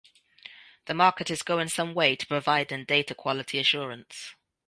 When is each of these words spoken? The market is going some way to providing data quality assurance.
The 0.85 0.95
market 0.95 1.29
is 1.29 1.43
going 1.43 1.67
some 1.69 1.93
way 1.93 2.15
to 2.15 2.25
providing 2.25 2.85
data 2.85 3.13
quality 3.13 3.59
assurance. 3.59 4.33